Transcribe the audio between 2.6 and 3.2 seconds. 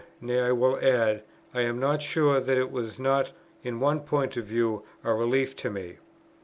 was